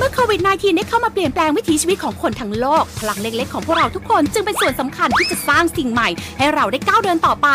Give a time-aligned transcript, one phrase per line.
[0.00, 7.48] เมื่อโควิด -19 ได้เข้ามาเปลี่ยนแปลงวิถีชีวิตของคนทั้งโลก พลังเล็กๆของพวกเราทุกคนจึงเป็นส่วนสำคัญที่จะสร้างสิ่งใหม่ ให้เราได้ก้าวเดินต่อไป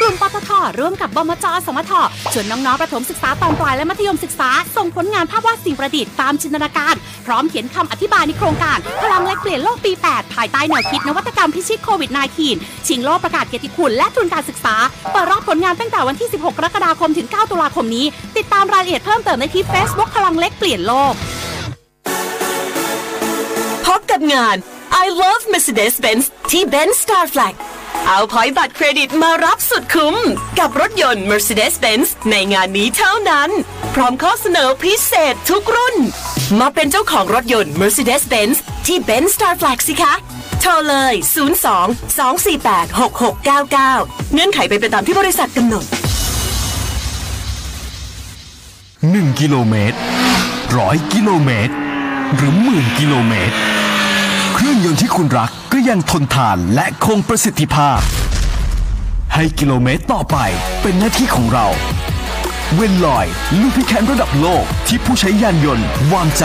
[0.00, 1.92] กลุ่มปตทร่วมกับบมจสมท
[2.32, 6.94] ชวนน้องๆประถมศึกษาตอนปลายและมัธยมศึกษา ส่งผลงานภาพวาดสิ่งประดิษฐ์ตามจินตนาการ
[7.26, 12.10] พร้อมเขียนคำอธิบายในโครงการ พลังเล็กเปลี่ยนโลกปี 8 ภายใต้แนวคิดนวัตกรรมพิชิตโควิด
[12.48, 14.74] -19 ชิงโลกประกาศเกียรติคุณและทุนการศึกษา
[15.12, 18.06] เปิดรับผลงานตั้งแต่วันที่ 16 กรกฎาคมถึง 9 ตุลาคมนี้
[18.36, 24.56] ติดตามรายละเอียดเพิ่มเติมได้ที่ Facebook พลังเล็กเปลี่ยนโลกับงาน
[25.04, 27.54] I Love Mercedes-Benz ที่ Benz Star Flag
[28.06, 30.16] เอาพอยต์บัตรเครดิตมารับสุดคุ้ม
[30.58, 33.50] กับรถยนต์ Mercedes-Benz ในงานนี้เท่านั้น
[33.94, 35.96] พร้อมข้อเสนอพิเศษทุกรุ่น
[36.60, 40.14] มาเป็นเจ้าของรถยนต์ Mercedes-Benz ที่ Benz Star Flag สิคะ
[40.60, 41.14] โทรเลย
[41.74, 41.86] 02
[42.18, 45.84] 248 6699 เงื่อนไขไปไปตามที่บริษัทกำหนด
[48.62, 49.96] 1 กิโลเมตร
[50.76, 51.74] ร้อยกิโลเมตร
[52.34, 53.56] หรือหมื่นกิโลเมตร
[54.54, 58.00] เครื่องยนต์ที่คุณรักก็ยังทนทานและคงประสิทธิภาพ
[59.34, 60.36] ให้กิโลเมตรต่อไป
[60.82, 61.66] เป็นหน้าที่ของเรา
[62.74, 63.26] เวนลอย
[63.60, 66.44] ลูพิแคนระดับโลกที่ผู้ใช้ยานยนต์วางใจ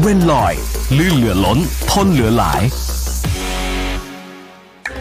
[0.00, 0.54] เวนลอย
[0.98, 1.58] ลื่นเหลือล้น
[1.90, 2.62] ทนเหลือหลาย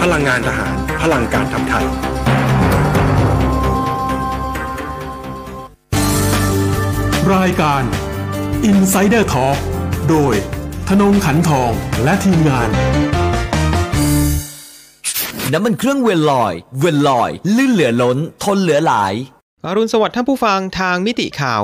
[0.00, 1.86] พลังงานทหาร พลังการทำไทย
[7.34, 7.82] รายการ
[8.70, 9.58] Insider Talk
[10.10, 10.34] โดย
[10.88, 11.72] ธนงขันทอง
[12.04, 12.68] และทีมงาน
[15.52, 19.14] น้ำมันเครื่องเวลลอย เวลลอย ลื่นเหลือล้น ทนเหลือหลาย
[19.64, 21.62] อรุณสวัสดิ์ท่านผู้ฟังทางมิติข่าว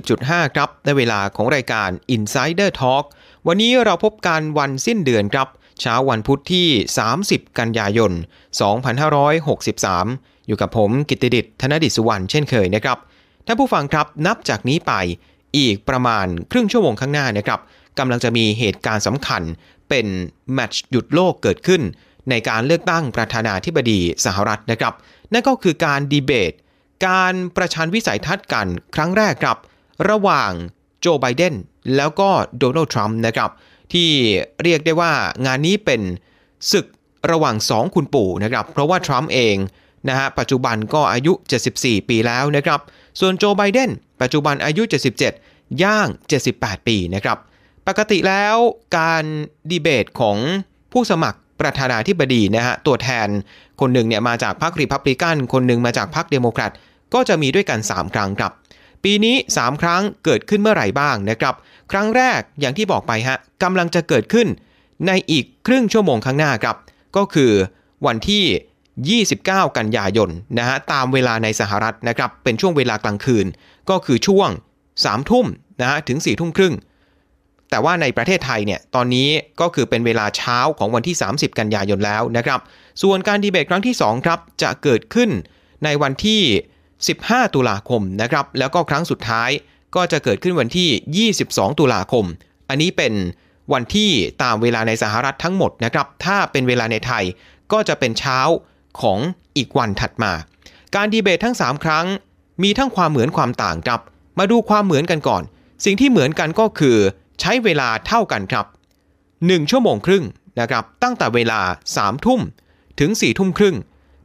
[0.00, 3.04] 90.5 ครับในเวลาของรายการ Insider Talk
[3.46, 5.48] วันนี้เราพบกันวันสิ้นเดือนครับ
[5.80, 6.68] เช้าวันพุธที่
[7.12, 8.12] 30 กันยายน
[9.30, 12.98] 2563 อยู่กับผมกิตติดิษฐ์ธนดิษฐ์สุวรรณเช่นเคยนะครับ
[13.46, 14.92] ท่านผู้ฟังครับนับจากนี้ไป
[15.56, 17.60] อีกประมาณครึ่งชั่วโมงข้างหน้านะครับ
[17.98, 19.42] กำลังจะมีเหตุการณ์สำคัญ
[19.88, 20.06] เป็น
[20.54, 21.82] แมตช์หยุดโลกเกิดขึ้น
[22.30, 24.94] ในการเลือกตั้งประธานาธิบดีสหรัฐนะครับ
[25.32, 26.52] นั่นก็คือการดีเบต
[27.06, 29.58] การประชันวิสัยทัศน์กันครั้งแรกครับ
[30.10, 30.50] ระหว่าง
[31.00, 31.54] โจไบเดน
[31.96, 33.50] แล้วก็โดนัลด์ทรัมป์นะครับ
[33.92, 34.10] ที่
[34.62, 35.12] เรียกได้ว่า
[35.46, 36.00] งานนี้เป็น
[36.72, 36.86] ศึก
[37.30, 39.56] ระหว่าง 2 คุณปู่นะครับ เพราะว่าทรัมป์เอง
[40.08, 41.32] นะฮะปัจจุบันก็อายุ
[41.70, 42.80] 74 ปีแล้วนะครับ
[43.20, 43.90] ส่วนโจไบเดน
[44.22, 44.82] ปัจจุบันอายุ
[45.32, 46.08] 77 ย่าง
[46.46, 47.38] 78 ปีนะครับ
[47.88, 48.56] ปกติแล้ว
[48.98, 49.24] การ
[49.70, 50.36] ดีเบตของ
[50.92, 53.28] ผู้สมัครประธานาธิบดีนะฮะตัวแทน
[53.80, 56.72] คนหนึ่งเนี่ยมาจากพรรครีพับลิกัน คนหนึ่งมาจากพรรคเดโมแครต
[57.14, 58.52] ก็จะมีด้วยกัน 3 ครั้งครับ
[59.04, 61.54] ปีนี้ 3 ครั้งเกิดขึ้นเมื่อไหร่บ้างนะครับ
[61.92, 64.48] ครั้งแรกอย่างที่บอกไปฮะกำลังจะเกิดขึ้น
[65.06, 66.76] ในอีกครึ่งชั่วโมงข้างหน้าครับ
[67.16, 67.52] ก็คือ
[68.06, 73.46] วันที่ 29 กันยายนนะฮะตามเวลาในสหรัฐนะครับเป็นช่วงเวลากลางคืน
[73.90, 74.48] ก็คือช่วง
[74.94, 75.46] 3 ทุ่ม
[75.80, 76.74] นะฮะถึง 4 ทุ่มครึ่ง
[77.70, 79.28] แต่ว่าในประเทศไทยเนี่ยตอนนี้
[79.60, 82.60] ก็คือเป็นเวลาเช้าของวันที่ 30 กันยายนแล้วนะครับ
[83.02, 85.30] ส่วนการดีเบตครั้งที่2ครับจะเกิดขึ้น
[85.84, 86.42] ในวันที่
[86.98, 89.50] 15 ตุลาคมนะครับแล้วก็ครั้งสุดท้าย
[89.94, 92.24] ก็จะเกิดขึ้นวันที่ 22 ตุลาคม
[92.68, 93.14] อันนี้เป็น
[93.72, 94.10] วันที่
[94.42, 97.24] ตามเวลาในสหรัฐทั้งหมดนะครับ ถ้าเป็นเวลาในไทย
[97.72, 98.38] ก็จะเป็นเช้า
[99.00, 99.18] ของ
[99.56, 100.32] อีกวันถัดมา
[100.94, 102.06] การดีเบตทั้ง 3 ครั้ง
[102.62, 104.00] มีทั้งความเหมือนความต่างครับ
[104.38, 105.42] มาดูความเหมือนกันก่อน
[105.84, 106.96] สิ่งที่เหมือนกันก็คือ
[107.40, 108.66] ใช้เวลาเท่ากันครับ
[109.18, 110.24] 1 ชั่วโมงครึ่ง
[110.60, 111.60] นะครับ ตั้งแต่เวลา
[111.94, 112.40] 3 ทุ่ม
[113.00, 113.76] ถึง 4 ทุ่มครึ่ง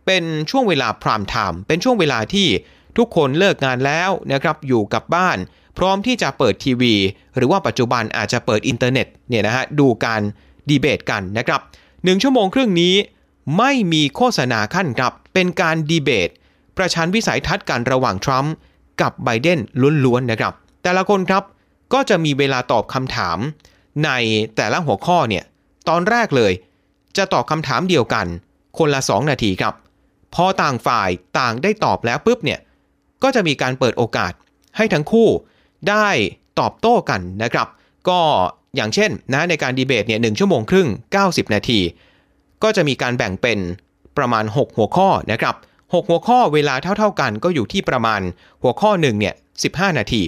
[0.05, 2.47] เป็นช่วงเวลา prime time เป็นช่วงเวลาที่
[2.97, 5.37] ทุกคนเลิกงานแล้วนะครับอยู่กับบ้าน
[5.77, 6.95] พร้อมที่จะเปิดทีวี
[7.35, 10.21] หรือว่าปัจจุบันอาจจะเปิดอินเทอร์เน็ตเนี่ยนะฮะดูการ
[10.69, 11.61] ดีเบตกันนะครับ
[11.93, 12.95] 1ชั่วโมงครึ่งนี้
[13.57, 16.29] ไม่มีโฆษณาคั่นครับ เป็นการดีเบต
[16.77, 18.53] ประชันวิสัยทัศน์กันระหว่างทรัมป์
[19.01, 19.59] กับไบเดน
[20.05, 20.53] ล้วนๆนะครับ
[20.83, 21.43] แต่ละคนครับ
[21.93, 23.37] ก็จะมีเวลาตอบคำถาม
[24.05, 24.09] ใน
[24.55, 25.43] แต่ละหัวข้อเนี่ย
[25.89, 26.53] ตอนแรกเลย
[27.17, 28.25] จะตอบคำถามเดียวกัน
[28.77, 29.73] คนละ 2 นาทีครับ
[30.35, 31.09] พอต่างฝ่าย
[31.39, 32.59] ต่างได้ตอบแล้วปุ๊บเนี่ย
[33.23, 34.33] ก็จะมีการเปิดโอกาส
[34.77, 35.29] ให้ทั้งคู่
[35.89, 36.07] ได้
[36.59, 37.67] ตอบโต้กันนะครับ
[38.09, 38.19] ก็
[38.75, 40.87] อย่างเช่นนะในการดีเบตเนี่ยหชั่วโมงครึ่ง
[41.21, 41.79] 90 นาที
[42.63, 43.59] ก็จะมีการแบ่งเป็น
[44.17, 48.21] ประมาณ 6 หัวข้อนะครับ 6 หัวข้อเวลาเท่า ๆกันก็อยู่ที่ประมาณ
[48.63, 49.33] หัวข้อหนึ่งเนี่ย
[49.65, 50.23] 15 นาที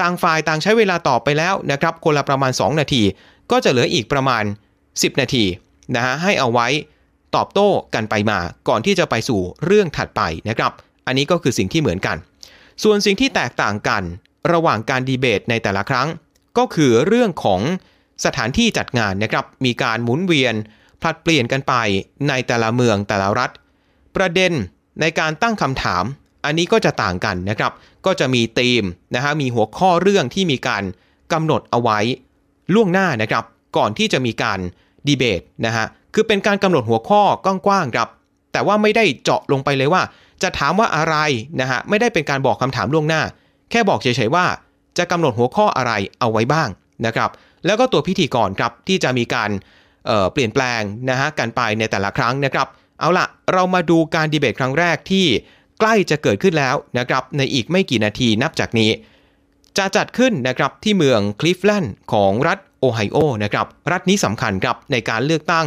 [0.00, 3.02] ต่างฝ่ายต่างใช้เวลาตอบไปแล้วนะครับคนละประมาณ 2 นาที
[3.50, 4.44] ก็จะเหลืออีกประมาณ
[4.82, 5.44] 10 นาที
[5.94, 6.68] นะฮะให้เอาไว้
[7.36, 8.38] ตอบโต้กันไปมา
[8.68, 10.72] ก่อนที่จะไปสู่เรื่องถัดไปนะครับ
[11.06, 12.16] อันนี้ก็คือสิ่งที่เหมือนกัน
[12.82, 14.02] ส่วนสิ่งที่แตกต่างกัน
[14.52, 16.08] ระหว่างการดีเบตในแต่ละครั้ง
[16.58, 17.60] ก็คือเรื่องของ
[18.24, 20.54] สถานที่จัดงานนะครับ มีการหมุนเวียน
[21.00, 21.74] ผลัดเปลี่ยนกันไป
[22.28, 23.50] ในแต่ละเมืองแต่ละรัฐ
[24.16, 24.52] ประเด็น
[25.00, 26.04] ในการตั้งคำถาม
[26.44, 27.72] อันนี้ก็จะต่างกันนะครับ
[28.06, 30.82] ก็จะมีธีมนะฮะมีหัวข้อเรื่องที่มีการ
[31.32, 31.98] กำหนดเอาไว้
[32.74, 33.44] ล่วงหน้านะครับ
[33.76, 34.58] ก่อนที่จะมีการ
[35.06, 38.08] ดีเบตนะฮะคือเป็นการกำหนดหัวข้อกว้างๆครับ
[38.52, 40.02] แต่ว่าไม่ได้เจาะลงไปเลยว่า
[40.42, 41.16] จะถามว่าอะไร
[41.60, 43.22] นะฮะไม่ได้เป็นการบอกคำถามล่วงหน้า
[43.70, 44.46] แค่บอกเฉยๆว่า
[44.98, 46.68] จะกำหนดหัวข้ออะไรเอาไว้บ้าง
[47.06, 47.30] นะครับ
[47.66, 49.50] แล้วก็ตัวพิธีกรครับที่จะมีการ
[50.06, 52.66] เเปลี่ยนแปลงนะฮะกันไปในแต่ละครั้งนะครับ
[53.00, 55.26] เอาละเรามาดูการดีเบตครั้งแรกที่
[55.80, 58.90] ใกล้จะเกิดขึ้นแล้วนะครับในอีกไม่กี่นาทีนับจากนี้
[59.78, 65.66] จะจัดขึ้นนะครับที่เมืองคลิฟแลนด์ของรัฐโอไฮโอนะครับรัฐนี้สำคัญครับในการเลือกตั้ง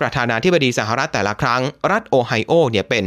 [0.00, 1.62] ประธานาธิบดีสหรัฐแต่ละครั้ง
[1.92, 3.04] รัฐโอไฮโอเนี่ยเป็น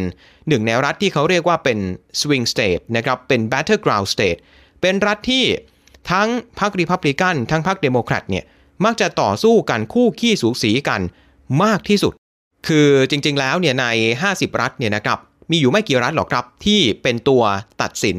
[0.47, 1.79] หนึ่งในรัฐที่เขาเรียกว่าเป็น
[2.19, 4.39] swing state นะครับเป็น battleground state
[4.81, 5.43] เป็นรัฐที่
[6.11, 6.29] ทั้ง
[6.59, 8.45] พรรครีพับลิกันทั้งพรรคเดโมแครตเนี่ย
[8.85, 11.01] มักจะต่อสู้กันคู่คี่สูสีกัน
[11.63, 12.13] มากที่สุด
[12.67, 13.85] คือจริงๆแล้วเนี่ยใน
[14.23, 15.19] 50 รัฐเนี่ยนะครับ
[15.51, 17.43] มีอยู่ไม่กี่รัฐหรอกครับที่เป็นตัว
[17.81, 18.17] ตัดสิน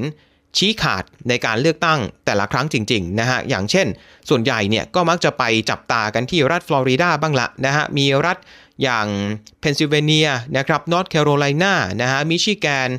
[0.58, 3.86] ชี้ขาดในการเลือกตั้งแต่ละครั้งจริงๆนะฮะอย่างเช่น
[4.28, 8.36] ส่วนใหญ่เนี่ยก็มักจะไปจับตากันที่รัฐฟลอริดาบ้างละนะฮะมีรัฐ
[8.82, 9.06] อย่าง
[9.60, 12.90] เพนซิลเวเนียนะครับนอร์ทแคโรไลนานะฮะมิชิแกน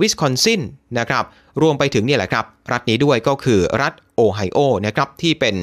[0.00, 0.60] วิสคอนซิน
[0.98, 1.24] นะครับ
[1.62, 5.56] รวมไปถึงนี่แหละครับ รัฐนี้ด้วยก็คือรัฐโอไฮโอนะครับที่เป็น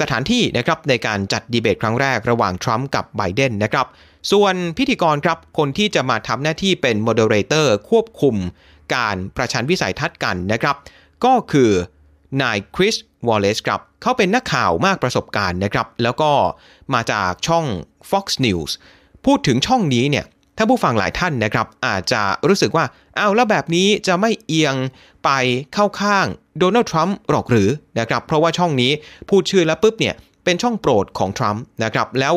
[0.00, 3.86] สถานที่นะครับในการจัดดีเบตครั้งแรกระหว่างทรัมป์กับไบเดนนะครับ
[4.32, 8.36] ส่วนพิธีกรครับคนที่จะมาทำหน้าที่เป็น moderator ควบคุม
[8.94, 10.76] การประชันวิสัยทัศน์กันนะครับ
[11.24, 11.70] ก็คือ
[12.42, 12.96] นายคริส
[13.28, 16.30] วอลเลซครับเขาเป็นนักข่าวมากประสบการณ์นะครับ แล้วก็
[16.94, 17.64] มาจากช่อง
[18.10, 18.70] Fox News
[19.26, 20.26] พูดถึงช่องนี้เนี่ย
[20.56, 22.84] ถ้าผู้ฟังหลายท่านนะครับ อาจจะรู้สึกว่า
[23.18, 24.74] อ้าวแล้วแบบนี้จะไม่เอียง
[25.24, 25.30] ไป
[25.74, 26.26] เข้าข้าง
[26.58, 28.90] โดนัลด์ทรัมป์หรอกหรือนะครับ เพราะว่าช่องนี้
[29.28, 30.14] พูดชื่อแล้วปุ๊บเนี่ย
[30.44, 32.34] เป็นช่องโปรดของทรัมป์นะครับ แล้ว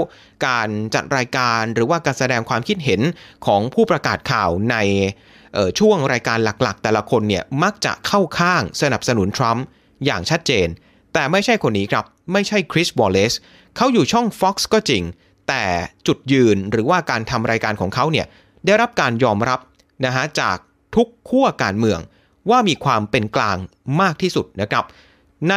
[0.47, 3.01] การจัดรายการหรือว่าการแสดงความคิดเห็น
[3.45, 4.75] ของผู้ประกาศข่าวใน
[5.79, 9.63] ช่วงรายการหลักๆ แต่ละคนเนี่ยมักจะเข้าข้างสนับสนุนทรัมป์
[10.05, 10.67] อย่างชัดเจน
[11.13, 13.33] แต่ไม่ใช่คนนี้ครับ ไม่ใช่คริสวอลเลซ
[13.75, 15.03] เขาอยู่ช่อง Fox ก็จริง
[15.47, 15.63] แต่
[16.07, 18.25] จุดยืนหรือว่าการทำรายการของเขาเนี่ย
[18.65, 19.59] ได้รับการยอมรับ
[20.05, 20.57] นะฮะจาก
[20.95, 21.99] ทุกขั้วการเมือง
[22.49, 23.57] ว่ามีความเป็นกลาง
[24.01, 24.85] มากที่สุดนะครับ
[25.49, 25.55] ใน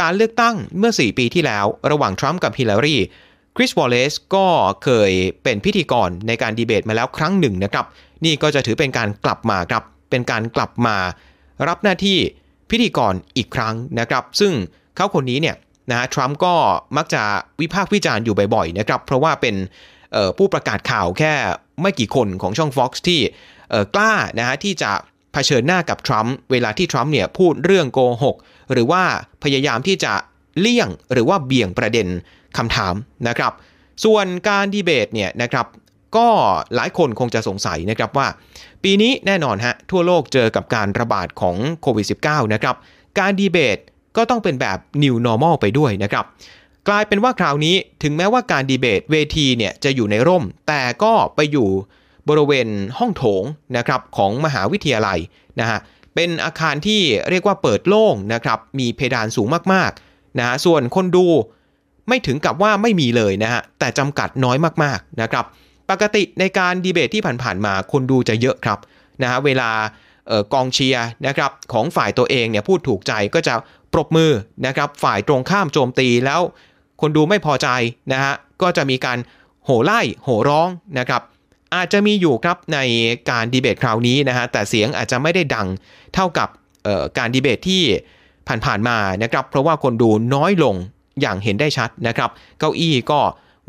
[0.00, 2.96] การเลือกตั้งเมื่อ 4 ปีที่แล้วระหว่างทรัมป์กับฮิลลารี
[3.56, 4.46] คริสวอลเลซก็
[4.84, 7.86] เคยเป็นพิธีกรในการดีเบตมาแล้วครั้งหนึ่งนะครับ
[8.24, 10.96] นี่ก็จะถือเป็นการกลับมาครับเป็นการกลับมา
[11.68, 12.18] รับหน้าที่
[12.70, 14.52] พิธีกรอีกครั้งนะครับ ซึ่ง
[14.96, 15.56] เขาคนนี้เนี่ย
[15.90, 16.54] นะฮะทรัมป์ก็
[16.96, 17.22] มักจะ
[17.60, 19.54] วิพากษ์วิจารณ์อยู่บ่อยๆนะครับ เพราะว่าเป็น
[20.38, 21.32] ผู้ประกาศข่าวแค่
[21.82, 23.20] ไม่กี่คนของช่อง Fox ที่
[23.94, 24.90] กล้านะฮะที่จะ
[25.32, 28.36] เผชิญหน้ากับทรัมป์เวลาที่ทรัมป์เนี่ยพูดเรื่องโกหก
[28.72, 29.02] หรือว่า
[29.44, 30.12] พยายามที่จะ
[30.60, 32.06] เลี่ยงหรือว่าเบี่ยงประเด็น
[32.56, 32.94] คำถาม
[33.28, 33.52] นะครับ
[34.04, 35.66] ส่วนการดีเบตเนี่ยนะครับ
[36.16, 36.28] ก็
[36.74, 38.28] หลายคนคงจะสงสัยนะครับว่า
[38.82, 42.76] ปีนี้แน่นอนฮะทั่วโลกเจอกับการระบาดของโควิด -19 นะครับ
[43.18, 43.78] การดีเบต
[44.16, 46.24] ก็ต้องเป็นแบบ new normal ไปด้วยนะครับ
[46.88, 51.68] กลายเป็นว่าคราวนี้ถึงแม้ว่าการดีเบตเวทีเนี่ยจะอยู่ในร่ม แต่ก็ไปอยู่
[52.28, 53.42] บริเวณห้องโถง
[53.76, 55.18] นะครับของมหาวิทยาลัย
[55.60, 55.78] นะฮะ
[56.14, 57.00] เป็นอาคารที่
[57.30, 61.26] เรียกว่าเปิดโล่งนะครับ มีเพดานสูงมากๆนะฮะส่วนคนดู
[62.08, 65.44] ไม่ถึงกับว่าไม่มีเลยนะฮะแต่จำกัดน้อยมากๆนะครับ
[65.90, 68.78] ปกติในการดีเบตที่ผ่านๆมาคนดูจะเยอะครับ
[69.22, 69.70] นะฮะเวลา
[70.52, 73.54] กองเชียร์นะครับของฝ่ายตัวเองเนี่ยพูดถูกใจก็จะ
[73.92, 74.32] ปรบมือ
[74.66, 76.40] นะครับฝ่ายตรงข้ามโจมตีแล้ว
[77.00, 77.68] คนดูไม่พอใจ
[78.12, 79.18] นะฮะก็จะมีการ
[79.64, 81.22] โห่ไล่โห่ร้องนะครับ
[81.74, 82.78] อาจจะมีอยู่ครับใน
[83.30, 85.66] การดีเบตคราวนี้นะฮะแต่เสียงอาจจะไม่ได้ดัง
[86.14, 86.48] เท่ากับ
[87.18, 87.82] การดีเบตที่
[88.66, 90.74] ผ่านๆมานะครับเพราะว่าคนดูน้อยลง
[91.20, 93.20] อย่างเห็นได้ชัดนะครับ เก้าอี้ก็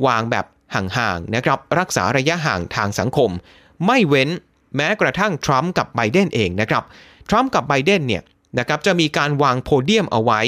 [0.07, 3.29] วางแบบ ห่างๆนะครับรักษาระยะห่างทางสังคม
[3.85, 4.29] ไม่เว้น
[4.75, 6.83] แม้กระทั่งทรัมป์กับไบเดนเองนะครับ
[7.29, 8.23] ทรัมป์กับไบเดนเนี่ย
[8.59, 10.41] นะครับจะมีการวางโพเดียมเอาไว้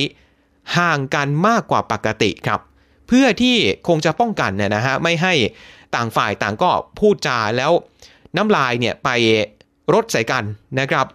[0.77, 2.61] ห่างกันมากกว่าปกติครับ
[3.07, 3.57] เพื่อที่
[3.87, 5.33] คงจะป้องกันเนี่ยนะฮะไม่ให้
[5.95, 7.71] ต่างฝ่ายต่างก็พูดจาแล้ว
[8.35, 9.09] น้ำลายเนี่ยไป
[9.93, 10.43] รดใส่กัน
[10.79, 11.05] นะครับ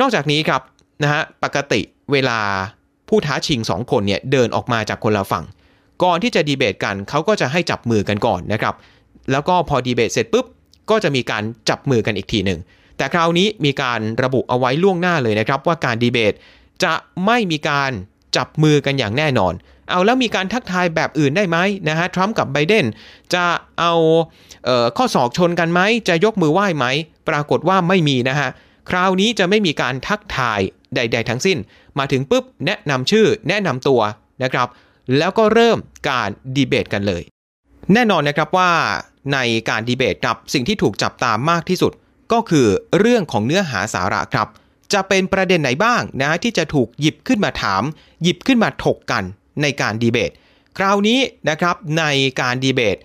[0.00, 0.62] นอกจากนี้ครับ
[1.02, 1.80] นะฮะปกติ
[2.12, 2.40] เวลา
[3.08, 5.44] ผู้ท้าชิง 2 คนเนี่ยเดินออกมาจากคนละฝั่ง
[6.02, 8.74] ก่อนที่จะดีเบตกันเขาก็จะให้จับมือกันก่อนนะครับ
[9.32, 10.46] แล้วก็พอดีเบตเสร็จปุ๊บ
[10.90, 12.58] ก็จะมีการจับมือกันอีกทีหนึ่ง
[12.96, 16.34] แต่คราวนี้มีการระบุเอาไว้ล่วงหน้าเลยนะครับ ว่าการดีเบต
[16.84, 16.94] จะ
[17.26, 17.90] ไม่มีการ
[18.36, 19.54] จับมือกันอย่างแน่นอน
[19.90, 22.86] เอาแล้วมีการทักทายแบบอื่นได้ไหมนะฮะทรัมป์กับไบเดน
[23.34, 23.44] จะ
[23.80, 23.92] เอา
[24.64, 26.86] เออข้อศอกชนกันไหมจะยกมือไหว้ไหม
[27.28, 28.48] ปรากฏว่าไม่มีนะฮะ
[28.90, 30.60] คราวนี้จะไม่มีการทักทาย
[30.94, 31.58] ใด ๆ ทั้งสิ้น
[31.98, 34.00] มาถึงปุ๊บแนะนำชื่อแนะนำตัว
[34.42, 34.68] นะครับ
[35.18, 37.22] แล้วก็เริ่มการดีเบตกันเลย
[37.92, 38.70] แน่นอนนะครับว่า
[39.32, 39.38] ใน
[39.68, 41.92] การดีเบตครับสิ่งที่ถูกจับตามมากที่สุด
[42.32, 42.66] ก็คือ
[42.98, 44.48] เรื่องของเนื้อหาสาระครับ
[44.92, 47.82] จะเป็นประเด็นไหนบ้างนะที่จะถูกหยิบขึ้นมาถาม
[48.22, 49.22] หยิบขึ้นมาถกกัน
[49.62, 50.30] ในการดีเบต
[50.78, 52.04] คราวนี้นะครับใน
[52.40, 52.96] การดีเบต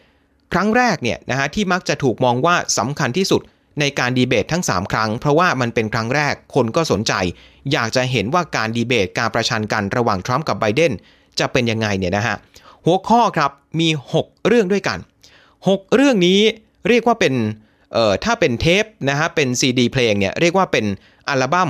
[0.53, 3.41] ครั้งแรกเนี่ยนะฮะที่มักจะถูกมองว่าสำคัญที่สุด
[3.79, 7.13] ในการดีเบตทั้ง 3 ครั้ง เพราะว่ามันเป็นครั้งแรกคนก็สนใจ
[7.71, 10.93] อยากจะเห็นว่าการดีเบตการประชันกันระหว่างทรัมป์กับไบเดน
[11.39, 12.36] จะเป็นยังไงเนี่ยนะฮะ
[12.86, 14.98] หัวข้อครับมี 6 เรื่องด้วยกัน
[15.48, 16.39] 6 เรื่องนี้
[16.88, 17.34] เรียกว่าเป็น
[17.94, 20.86] เอ่อถ้าเป็นเทปนะฮะเป็นซีดีเพลงเนี่ยเรียกว่าเป็น
[21.30, 21.70] อัลบั้ม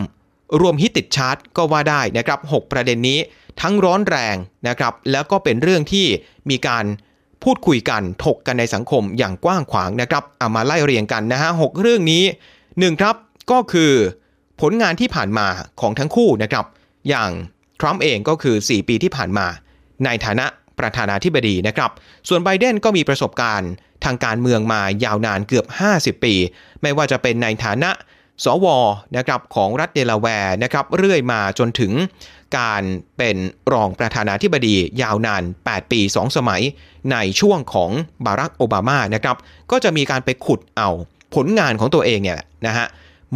[0.62, 3.19] รวมฮิตติดชาร์ตก็ว่าได้นะครับ 6 ประเด็นนี้
[3.62, 4.36] ทั้งร้อนแรง
[4.67, 6.05] นะครับ แล้วก็เป็นเรื่องที่
[6.50, 6.86] มีการ
[7.43, 12.24] พูดคุยกันถกกันในสังคมอย่างกว้างขวางนะครับเอามาไล่เรียงกันนะฮะหเรื่องนี้
[12.63, 13.15] 1ครับ
[13.51, 13.91] ก็คือ
[14.62, 15.48] ผลงานที่ผ่านมา
[15.81, 16.65] ของทั้งคู่นะครับ
[17.10, 17.31] อย่าง
[17.79, 19.48] ทรัมป์เองก็คือ 4 ปีที่ผ่านมา
[20.05, 20.46] ในฐานะ
[20.79, 21.91] ประธานาธิบดีนะครับ
[22.27, 23.72] ส่วนไบเดนก็มีประสบการณ์
[24.05, 25.65] ทางการเมืองมายาวนานเกือบ
[25.96, 26.34] 50 ปี
[26.82, 27.91] ไม่ว่าจะเป็นในฐานะ
[28.46, 28.67] สว
[29.17, 31.91] นะครับของรัฐเดลาแวร์นะครับเรื่อยมาจนถึง
[32.58, 32.84] การ
[33.17, 33.38] เป็น
[33.74, 36.62] รองประธานาธิบดียาวนาน 8 ปี 2 สมัย
[37.12, 37.91] ในช่วงของ
[38.25, 39.38] บารักโอบามานะครับ
[39.72, 40.89] ก็จะมีการไปขุดเอา
[41.36, 42.88] ผลงานของตัวเองเนี่ยนะฮะ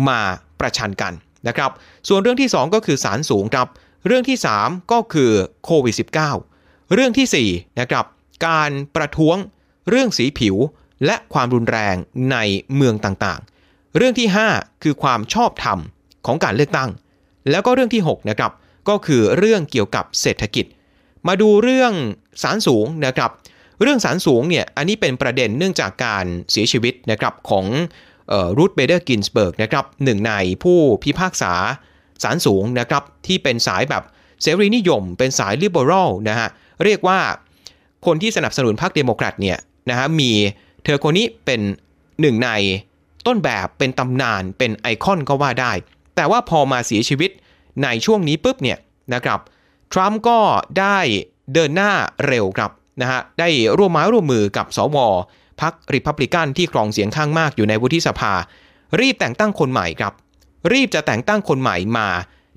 [0.07, 0.19] มา
[0.59, 1.13] ประชันกัน
[1.47, 1.71] นะครับ
[2.07, 3.67] ส่วนเรื่องที่ 2 ก็คือสารสูงครับ
[4.05, 5.31] เรื่องที่ 3 ก็คือ
[5.65, 5.95] โควิด
[6.41, 8.05] -19 เรื่องที่4นะครับ
[8.47, 9.37] การประท้วง
[9.89, 10.55] เรื่องสีผิว
[11.05, 11.95] และความรุนแรง
[12.31, 12.37] ใน
[12.75, 15.79] เมืองต่างๆ เรื่องที่ 5 คือความชอบธรรม
[16.25, 16.89] ของการเลือกตั้ง
[17.49, 18.51] แล้วก็เรื่องที่6นะครับ
[18.89, 20.65] ก็คือเรื่องเกี่ยวกับเศรษฐกิจ
[21.27, 21.93] มาดูเรื่อง
[22.43, 23.31] ศาลสูงนะครับ
[23.81, 27.65] เรื่องศาลสูงเนี่ยอันนี้เป็นประเด็นเนื่องจากการเสียชีวิตนะครับของ
[28.57, 31.53] รูธเบเดอร์กินสเบิร์กนะครับหนึ่งในผู้พิพากษา
[32.23, 34.03] ศาลสูงนะครับที่เป็นสายแบบ
[34.41, 36.49] เสรีนิยม เป็นสาย liberal นะฮะ
[36.83, 37.19] เรียกว่า
[38.05, 39.57] คนที่สนับสนุนพรรคเดโมแครตเนี่ย
[39.89, 40.31] นะฮะมี
[40.83, 41.61] เธอคนนี้เป็น
[42.21, 42.49] หนึ่งใน
[43.27, 45.71] ต้นแบบเป็นตำนานเป็นไอคอนก็ว่าได้
[46.15, 47.31] แต่ว่าพอมาเสียชีวิต
[47.83, 48.77] ในช่วงนี้ปุ๊บเนี่ย
[49.13, 49.39] นะครับ
[49.93, 50.39] ทรัมป์ก็
[50.79, 50.97] ได้
[51.53, 51.91] เดินหน้า
[52.27, 52.71] เร็วครับ
[53.01, 54.97] นะฮะได้ร่วมไม้ร่วมมือกับสว.
[55.61, 58.33] พรรครีพับลิกันที่ครองเสียงข้างมากอยู่ในวุฒิสภา
[58.99, 60.13] รีบแต่งตั้งคนใหม่ครับ
[60.73, 62.07] รีบจะแต่งตั้งคนใหม่มา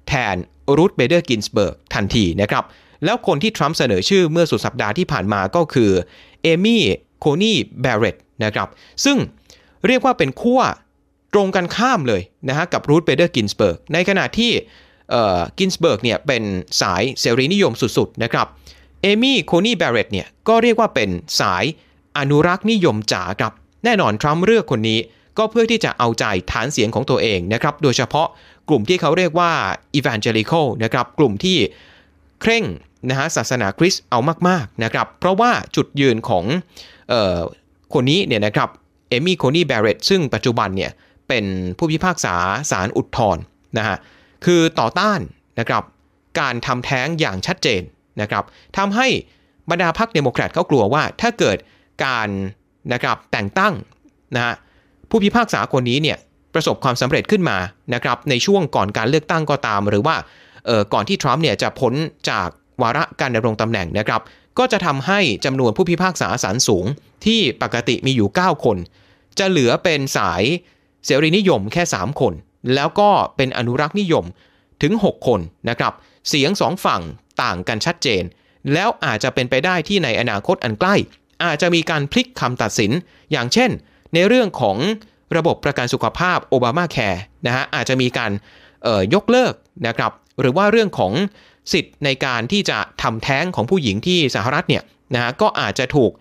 [0.08, 0.36] แทน
[0.76, 2.64] รูธเบเดอร์กินสเบิร์กทันทีนะครับ
[3.04, 5.90] แล้วคนที่ทรัมป์เสนอชื่อเมื่อสุดสัปดาห์ที่ผ่านมาก็คือ
[6.42, 6.82] เอมี่
[7.20, 8.68] โคนีแบรเรตนะครับ
[9.04, 9.16] ซึ่ง
[9.86, 10.60] เรียกว่าเป็นขั้ว
[11.32, 14.50] ตรงกันข้ามเลยนะฮะกับรูธเบเดอร์กินสเบิร์กในขณะที่
[15.58, 16.42] กินสเบิร์กเนี่ยเป็น
[16.80, 18.46] สายเสรีนิยมสุดๆนะครับ
[19.02, 21.64] เอมี่โคนีแบรเรตเนี่ยก็เรียกว่าเป็นสาย
[22.18, 23.52] อนุรักษ์นิยมจ๋าครับ
[23.84, 24.98] แน่นอนทรัมป์เลือกคนนี้
[25.38, 28.28] ก็เพื่อที่จะเอาใจฐานเสียงของตัวเองนะครับ โดยเฉพาะ
[28.68, 29.52] กลุ่มที่เขาเรียกว่า
[29.98, 31.58] evangelical นะครับ กลุ่มที่
[32.40, 32.64] เคร่ง
[33.08, 36.44] นะฮะศาสนาคริสต์เอามากๆนะครับ เพราะว่าจุดยืนของ
[37.12, 37.38] ออ
[37.94, 38.68] คนนี้เนี่ยนะครับ
[39.08, 40.92] เอมี่โคนีแบรเรตซึ่งปัจจุบันเนี่ย
[41.28, 41.44] เป็น
[41.78, 42.34] ผู้พิพากษา
[42.70, 43.42] ศาลอุทธรณ์
[43.78, 43.96] นะฮะ
[44.44, 45.20] คือต่อต้าน
[45.58, 45.82] นะครับ
[46.40, 47.82] การทำแท้งอย่างชัดเจน
[48.20, 48.44] นะครับ
[48.76, 49.06] ทำให้
[49.70, 51.58] บรรดาพรรคเดโมแครตเขากลัวว่าถ้าเกิด
[52.04, 52.28] การ
[52.92, 53.74] นะครับแต่งตั้ง
[54.34, 54.54] นะฮะ
[55.12, 56.18] ผู้พิพากษาคนนี้เนี่ย
[56.54, 57.58] ประสบความสำเร็จขึ้นมา
[57.94, 60.16] นะครับในช่วงก่อนการเลือกตั้งก็ตาม หรือว่า
[60.92, 61.92] ก่อนที่ทรัมป์เนี่ยจะพ้น
[62.30, 62.48] จาก
[62.82, 64.20] วาระการดำรงตำแหน่งนะครับ
[64.58, 66.84] ก็จะทำให้จำนวนผู้พิพากษาศาลสูง
[67.26, 68.76] ที่ปกติมีอยู่ 9 คน
[69.38, 70.42] จะเหลือเป็นสาย
[71.04, 72.32] เสรีนิยมแค่ 3 คน
[72.74, 74.24] แล้วก็เป็นอนุรักษ์นิยม
[74.82, 75.92] ถึง 6 คนนะครับ
[76.28, 77.02] เสียงสองฝั่ง
[77.42, 78.22] ต่างกันชัดเจน
[78.72, 80.96] แล้วอาจจะเป็นไปได้ที่ในอนาคตอันใกล้
[81.44, 82.92] อาจจะมีการพลิกคำตัดสิน
[83.32, 83.70] อย่างเช่น
[84.14, 84.76] ในเรื่องของ
[85.36, 88.32] ระบบประกันสุขภาพโอบามาแคร์นะฮะอาจจะมีการ
[89.14, 89.54] ยกเลิก
[89.86, 91.12] นะครับหรือว่าเรื่องของ
[91.72, 94.82] สิทธิ์ในการที่จะทำแท้งของผู้หญิงที่สหรัฐเนี่ย
[95.14, 96.12] นะก็อาจจะถูก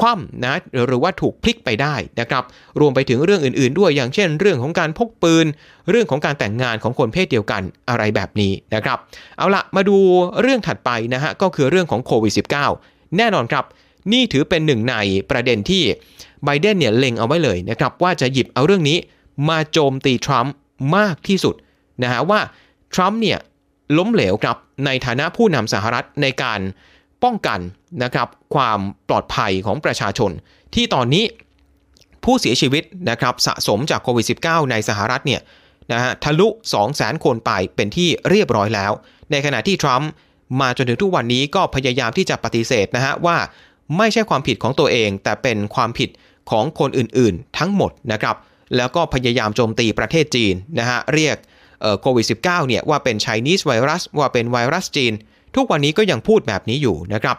[0.00, 0.54] คว่ำนะ
[0.86, 2.44] หรือว่าถูกพลิกไปได้นะครับ
[2.80, 5.46] รวมไปถึงเรื่องอื่น ๆ ด้วยอย่างเช่น เรื่องของการพกปืน
[5.90, 8.98] เรื่องของการแต่งงานของคนเพศเดียวกันอะไรแบบนี้นะครับ
[9.36, 9.96] เอาละมาดู
[10.42, 12.32] เรื่องถัดไปนะฮะก็คือเรื่องของโควิด
[12.74, 13.64] -19 แน่นอนครับ
[14.12, 14.94] นี่ถือเป็นหนึ่งใน
[15.30, 15.82] ประเด็นที่
[16.44, 18.98] ไบเดนเนี่ยเล็งเอาไว้เลยนะครับว่าจะหยิบเอาเรื่องนี้
[19.48, 20.54] มาโจมตีทรัมป์
[20.96, 21.54] มากที่สุด
[22.02, 22.40] นะฮะว่า
[22.94, 23.38] ทรัมป์เนี่ย
[23.98, 24.56] ล้มเหลวครับ
[24.86, 26.60] ในฐานะผู้นำสหรัฐในการ
[27.24, 27.60] ป้องกัน
[28.02, 28.78] นะครับความ
[29.08, 30.30] ปลอดภัยของประชาชน
[30.74, 31.24] ที่ตอนนี้
[32.24, 35.40] ผู้เสียชีวิตนะครับสะสมจากโควิด -19 ในสหรัฐเนี่ย
[35.92, 38.92] นะฮะทะลุ 2 0 0แสนคนไปเป็นที่เรียบร้อยแล้ว
[39.30, 40.10] ในขณะที่ทรัมป์
[40.60, 43.36] มาจนถึงทุกวันนี้ก็พยายามที่จะปฏิเสธนะฮะว่า
[43.96, 46.10] ไม่ใช่ความผิดของตัวเอง แต่เป็นความผิด
[46.50, 48.36] ของคนอื่นๆ ทั้งหมดนะครับ
[48.76, 51.36] แล้วก็พยายามโจมตีประเทศจีนนะฮะเรียก
[52.00, 55.12] โควิด -19 เนี่ยว่าเป็น Chinese virus ว่าเป็นไวรัสจีน
[55.56, 57.36] ทุกวันนี้ก็ยังพูดแบบนี้อยู่นะครับ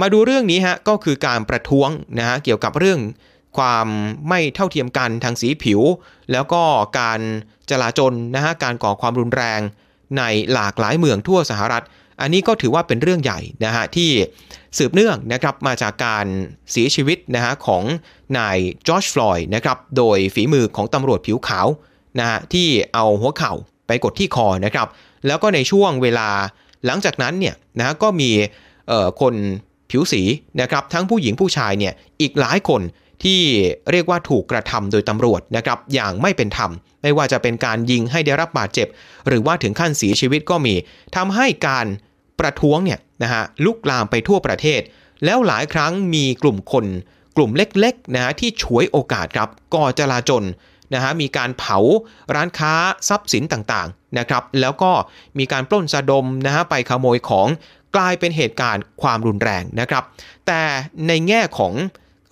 [0.00, 1.88] มาดูเรื่องนี้ฮะก็คือการประท้วง
[2.18, 3.00] นะฮะเกี่ยวกับเรื่อง
[3.58, 3.86] ความ
[4.28, 5.80] ไม่เท่าเทียมกันทางสีผิว
[6.32, 6.62] แล้วก็
[7.00, 7.20] การ
[7.70, 9.60] จลาจลนะฮะการก่อความรุนแรง
[10.18, 11.84] ในหลากหลายเมืองทั่วสหรัฐ
[12.20, 14.10] อันนี้ก็ถือว่าเป็นเรื่องใหญ่นะฮะที่
[14.78, 16.26] สืบเนื่องนะครับมาจากการ
[16.70, 17.82] เสียชีวิตนะฮะของ
[18.38, 21.66] นายจอร์จฟลอยด์นะครับโดยฝีมือของตำรวจผิวขาว
[22.18, 23.52] นะฮะที่เอาหัวเข่า
[23.86, 24.88] ไปกดที่คอนะครับ
[25.26, 26.28] แล้วก็ในช่วงเวลา
[26.86, 28.30] หลังจากนั้นเนี่ยนะฮะก็มี
[29.20, 29.34] คน
[29.90, 30.22] ผิวสี
[30.60, 32.82] นะครับทั้งผู้หญิงผู้ชายเนี่ยอีกหลายคน
[33.22, 33.40] ที่
[33.90, 36.70] เรียกว่าถูกกระทำโดยตำรวจนะครับอย่างไม่เป็นธรรม
[37.02, 38.88] ไม่ว่าจะเป็นการยิงให้ได้รับบาดเจ็บ
[39.28, 40.74] หรือว่าถึงขั้นเสียชีวิตก็มี
[41.16, 41.86] ทำให้การ
[42.40, 44.80] ประท้วงเนี่ยนะฮะลุกลามไปทั่วประเทศ
[45.24, 46.86] แล้วหลายครั้งมีกลุ่มคน
[47.36, 50.44] กลุ่มเล็กๆนะฮะที่ฉวยโอกาสครับก่อจลาจล
[50.94, 51.78] นะฮะมีการเผา
[52.34, 52.72] ร้านค้า
[53.08, 54.92] ทรัพย์สินต่างๆนะครับแล้วก็
[55.38, 57.46] มีการปล้นสะดมนะฮะไปขโมยของ
[57.96, 60.04] กลายเป็นเหตุการณ์ความรุนแรงนะครับ
[60.46, 60.62] แต่
[61.08, 61.72] ในแง่ของ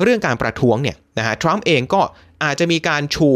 [0.03, 2.01] เรื่องการประท้วงเนี่ยนะฮะทรัมป์เองก็
[2.45, 3.31] อาจจะมีการชู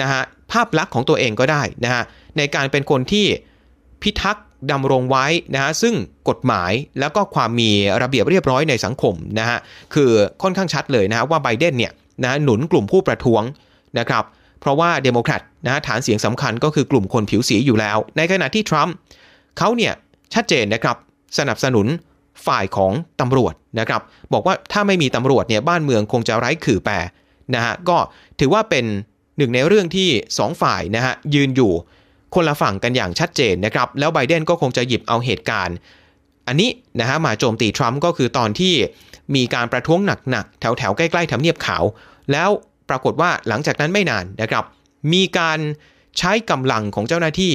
[0.00, 2.02] นะฮะภาพลักษณ์ของตัวเองก็ได้นะฮะ
[2.38, 3.26] ในการเป็นคนที่
[4.02, 5.94] พิทักษ์ ดำรงไว้นะฮะซึ่ง
[6.28, 7.70] กฎหมายแล้วก็ความมี
[8.02, 9.58] ระเบียบเรียบร้อยในสังคมนะฮะ
[9.94, 10.10] คือ
[10.42, 11.92] ค่อนข้างชัดเลยนะฮะว่าไบเดนเนี่ย
[12.24, 13.42] นะหนุนกลุ่มผู้ประท้วง
[13.98, 14.24] นะครับ
[14.60, 18.94] เพราะว่าเดโมแครตนะฐานเสียงสำคัญก็คือกลุ่มคนผิวสีอยู่แล้ว ในขณะที่ทรัมป์
[19.58, 19.92] เขาเนี่ย
[20.34, 20.96] ชัดเจนนะครับ
[21.38, 21.86] สนับสนุน
[22.46, 24.02] ฝ่ายของตำรวจนะครับ
[24.32, 26.94] บอกว่าถ้าไม่มีตำรวจเนี่ยบ้านเมืองคงจะไร้ขื่อแป
[27.54, 27.96] นะฮะก็
[28.40, 28.84] ถือว่าเป็น
[29.38, 31.72] หนึ่งในเรื่องที่ 2 ฝ่ายนะฮะยืนอยู่
[32.34, 35.76] คนละฝั่งกันอย่างชัดเจนนะครับ แล้วไบเดนก็คงจะหยิบเอาเหตุการณ์
[36.48, 36.70] อันนี้
[37.00, 38.74] นะฮะมาโจมตีทรัมป์ก็คือตอนที่
[39.34, 41.84] มีการประท้วงหนักๆ แถวๆ ใกล้ๆทำเนียบขาว
[42.32, 42.50] แล้ว
[42.88, 44.64] ปรากฏว่าหลังจากนั้นไม่นานนะครับ
[45.12, 45.58] มีการ
[46.18, 47.52] ใช้กำลังของเจ้าหน้าที่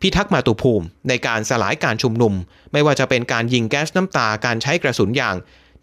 [0.00, 2.34] พิทักษ์มาตุภูมิ ในการสลายการชุมนุม
[2.72, 5.36] ไม่ว่าจะเป็นการยิงแก๊สน้ำตาการใช้กระสุนยาง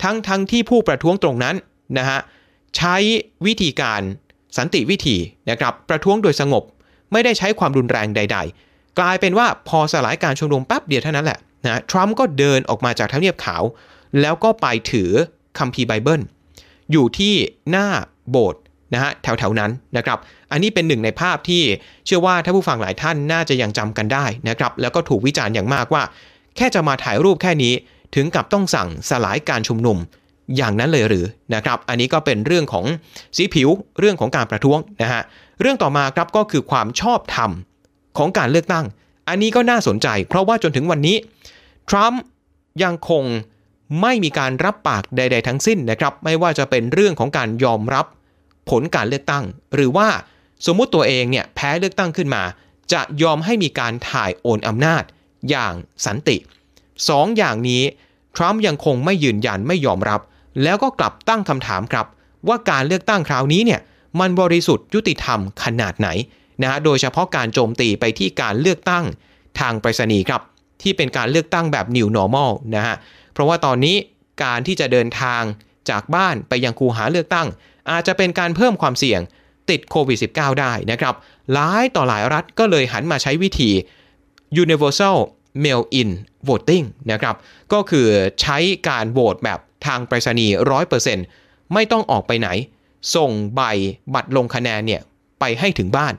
[0.03, 1.55] ทั้งทั้งที่ผู้ประท้วงตรงนั้น
[1.97, 2.19] นะฮะ
[2.77, 2.95] ใช้
[3.45, 4.01] วิธีการ
[4.57, 5.17] สันติวิธี
[5.49, 6.63] นะครับประท้วงโดยสงบ
[7.11, 13.63] ไม่ได้ใช้ความรุนแรงใด ๆ กลายเป็นว่าพอสลายการชุมนุมแป๊บเดียวเท่านั้นแหละนะทรัมป์ก็เดินออกมาจากทำเนียบขาว
[14.21, 15.11] แล้วก็ไปถือ
[15.59, 16.21] คัมภีร์ไบเบิล
[16.91, 17.33] อยู่ที่
[17.71, 17.87] หน้า
[18.31, 18.61] โบสถ์
[18.93, 20.17] นะฮะแถวๆนั้นนะครับ
[20.51, 21.63] อันนี้เป็นหนึ่งในภาพที่
[22.05, 26.03] เชื่อว่าถ้าผู้ฟังหลายท่านน่าจะยังจำกันได้นะครับ แล้วก็ถูกวิจารณ์อย่างมากว่า
[26.55, 27.73] แค่จะมาถ่ายรูปแค่นี้
[28.15, 29.97] ถึงกับต้องสั่งสลายการชุมนุม
[30.57, 32.85] อย่างนั้นเลยหรือนะครับ อันนี้ก็เป็นเรื่องของ
[33.37, 33.69] สีผิว
[33.99, 35.21] เรื่องของการประท้วงนะฮะ
[35.59, 37.51] เรื่องต่อมาครับก็คือความชอบธรรม
[38.17, 38.85] ของการเลือกตั้ง
[39.27, 41.17] อันนี้ก็น่าสนใจ เพราะว่าจนถึงวันนี้
[41.89, 42.21] ทรัมป์
[42.83, 43.23] ยังคง
[44.01, 48.05] ไม่มีการรับปากใด ๆ ทั้งสิ้นนะครับ ไม่ว่าจะเป็นเรื่องของการยอมรับ
[48.69, 49.43] ผลการเลือกตั้ง
[49.75, 50.07] หรือว่า
[50.65, 52.43] สมมุติตัวเองเนี่ยแพ้เลือกตั้งขึ้นมา
[52.93, 55.03] จะยอมให้มีการถ่ายโอนอำนาจ
[55.49, 55.73] อย่าง
[56.05, 56.37] สันติ
[57.09, 57.83] สองอย่างนี้
[58.35, 60.21] ทรัมป์ยังคงไม่ยืนยันไม่ยอมรับ
[60.63, 62.05] แล้วก็กลับตั้งคำถามครับ
[62.47, 63.79] ว่าการเลือกตั้งคราวนี้เนี่ย
[64.19, 66.09] มันบริสุทธิ์ยุติธรรมขนาดไหน
[66.61, 69.05] นะฮะโดยเฉพาะการโจมตีไปที่การเลือกตั้ง
[69.59, 70.41] ทางไปรษณีย์ครับ
[70.81, 72.95] ที่เป็นการเลือกตั้งแบบ new normal นะฮะ
[73.33, 73.95] เพราะว่าตอนนี้
[74.43, 75.41] การที่จะเดินทาง
[75.89, 77.47] จากบ้านไปยังคูหาเลือกตั้ง
[77.91, 79.21] อาจจะเป็นการเพิ่มความเสี่ยง
[79.69, 81.15] ติดโควิด -19 ได้นะครับ
[81.53, 83.71] หลายต่อหลายรัฐก็เลยหันมาใช้วิธี
[84.63, 85.17] universal
[85.63, 86.09] mail-in
[86.47, 87.35] voting นะครับ
[87.73, 88.07] ก็คือ
[88.41, 88.57] ใช้
[88.89, 90.55] การโหวตแบบทางไปรษณีย์
[91.13, 92.49] 100%ไม่ต้องออกไปไหน
[93.15, 93.61] ส่งใบ
[94.13, 95.01] บัตรลงคะแนนเนี่ย
[95.39, 96.13] ไปให้ถึงบ้าน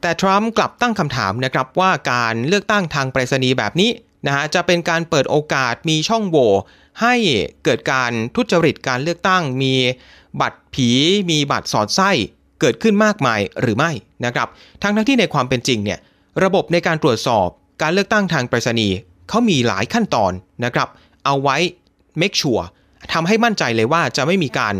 [0.00, 3.90] แต่ทรัมป์กลับตั้งคำถามนะครับว่าการเลือกตั้งทางไปรษณีย์แบบนี้
[4.26, 6.50] นะฮะจะเป็นการเปิดโอกาสมีช่องโหว่
[7.02, 7.14] ให้
[7.64, 9.74] เกิดการทุจริตการเลือกตั้ง มี
[10.40, 10.88] บัตรผี
[11.30, 12.10] มีบัตรสอดไส้
[12.60, 13.90] เกิดขึ้นมากมายหรือไม่
[14.24, 14.48] นะครับ
[14.82, 15.98] ทั้งทั้งที่ในความเป็นจริงเนี่ย
[16.44, 17.48] ระบบในการตรวจสอบ
[17.82, 18.96] การเลือกตั้งทางไปรษณีย์
[19.28, 20.32] เขามีหลายขั้นตอน
[20.64, 20.88] นะครับ
[21.24, 21.56] เอาไว้
[22.20, 22.64] make sure
[23.12, 24.74] ทำให้มั่นใจเลยว่าจะไม่มีการ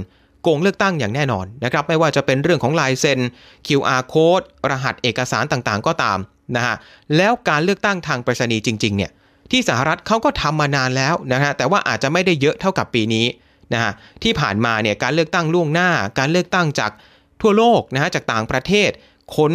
[0.44, 3.20] โกงเลือกตั้งอย่างแน่นอนนะครับไม่ว่าจะเป็นเรื่องของลายเซ็น
[3.66, 6.18] QR code รหัสเอกสารต่างๆ ก็ตาม
[6.56, 6.74] นะฮะ
[7.16, 9.10] แล้วการเลือกตั้งทางไปรษณีย์จริงๆเนี่ย
[9.50, 13.26] ที่สหรัฐเขาก็ทำมานานแล้วนะฮะแต่ว่าอาจจะไม่ได้เยอะเท่ากับปีนี้
[13.72, 16.90] นะฮะที่ผ่านมาเนี่ยการเลือกตั้งล่วงหน้า การเลือกตั้งจาก
[17.40, 18.90] ทั่วโลกนะฮะจากต่างประเทศ
[19.36, 19.54] ขน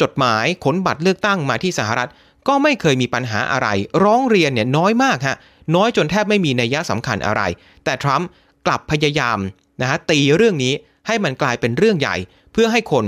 [0.00, 2.10] จดหมายขนบัตรเลือกตั้งมาที่สหรัฐ
[2.48, 3.68] ก็ไม่เคยมีปัญหาอะไร
[4.04, 5.36] ร้องเรียนเนี่ยน้อยมากฮะ
[5.76, 7.42] น้อยจนแทบไม่มีนัยยะสำคัญอะไร
[7.84, 8.28] แต่ทรัมป์
[8.66, 9.38] กลับพยายาม
[9.80, 10.72] นะฮะตีเรื่องนี้
[11.06, 12.16] ให้มันกลายเป็นเรื่องใหญ่
[12.52, 13.04] เพื่อให้คน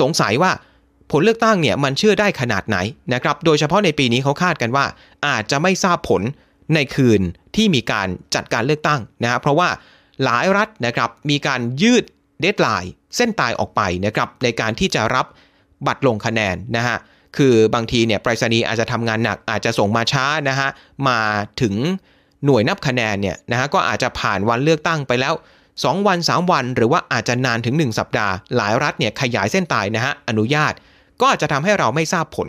[0.00, 0.52] สงสัยว่า
[1.10, 2.78] ผลเลือกตั้งเนี่ยมันเชื่อได้ขนาดไหน
[3.14, 4.84] นะครับ โดยเฉพาะในปีนี้เขาคาดกันว่า
[5.26, 6.22] อาจจะไม่ทราบผล
[6.74, 7.20] ในคืน
[7.56, 9.68] ที่มีการจัดการเลือกตั้งนะฮะเพราะว่า
[10.24, 12.04] หลายรัฐนะครับมีการยืด
[12.40, 15.26] เดทไลน์เส้นตายออกไปนะครับในการที่จะรับ
[15.86, 16.96] บัตรลงคะแนนนะฮะ
[17.36, 20.68] คือบางทีเนี่ยไปรษณีย์อาจจะทำงานหนักอาจจะส่งมาช้านะฮะ
[21.08, 21.18] มา
[21.62, 21.74] ถึง
[22.44, 25.34] หน่วยนับคะแนนเนี่ยนะฮะก็อาจจะผ่านวันเลือกตั้งไปแล้ว
[25.82, 30.72] 2 วัน 3 วัน หรือว่าอาจจะนานถึง 1 สัปดาห์ หลายรัฐเนี่ยขยายเส้นตายนะฮะอนุญาต
[31.20, 32.48] ก็อาจจะทำให้เราไม่ทราบผล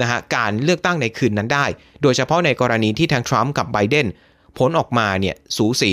[0.00, 1.66] นะฮะการเลือกตั้งในคืนนั้นได้
[2.02, 4.06] โดยเฉพาะในกรณีที่ทางทรัมป์กับไบเดน
[4.58, 5.92] ผลออกมาเนี่ยสูสี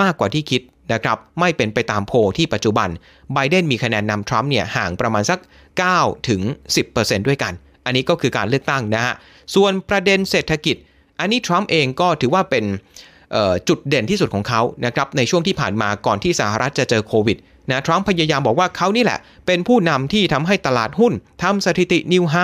[0.00, 2.88] มากกว่าที่คิดนะครับไม่เป็นไปตามโพลที่ปัจจุบัน
[3.34, 5.38] ไบเดนมีคะแนนนำทรัมป์เนี่ยห่างประมาณสัก
[5.82, 6.40] 9ถึง
[6.84, 7.52] 10%ด้วยกัน
[7.84, 9.14] อันนี้ก็คือการเลือกตั้งนะฮะ
[9.54, 10.76] ส่วนประเด็นเศรษฐกิจ
[11.20, 12.64] อันนี้ทรัมป์เองก็ถือว่าเป็น
[13.68, 17.38] จุดเด่นที่สุดของเขานะครับในช่วงที่ผ่านมาก่อนที่สหรัฐจะเจอโควิด
[17.70, 22.36] นะทรัมป์พยายามบอกว่าเขานี่แหละ เป็นผู้นำที่ทำให้ตลาดหุ้นทำสถิติ new high